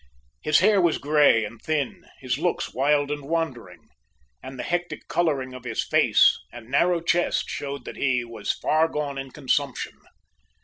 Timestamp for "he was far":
7.97-8.87